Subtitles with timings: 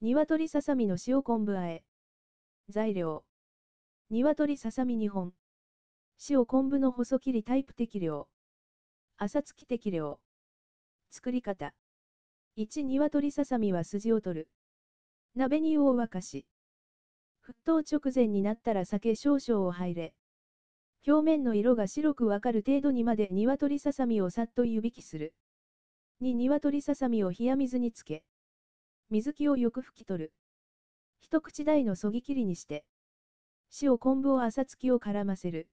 [0.00, 1.82] 鶏ささみの塩昆布和え。
[2.68, 3.24] 材料。
[4.10, 5.32] 鶏ささみ2本。
[6.28, 8.28] 塩昆布の細切りタイプ適量。
[9.16, 10.20] 朝付き適量。
[11.10, 11.74] 作り方。
[12.54, 14.48] 1鶏ささみは筋を取る。
[15.34, 16.46] 鍋に湯を沸かし。
[17.44, 20.14] 沸騰直前になったら酒少々を入れ。
[21.08, 25.34] 表面の色が白くわかる程度にまで鶏ささみをさっと湯引きする。
[26.20, 28.22] 2鶏ささみを冷や水につけ。
[29.10, 30.32] 水気をよく拭き取る。
[31.20, 32.84] 一口大のそぎ切りにして。
[33.82, 35.68] 塩昆布を朝付きを絡ませる。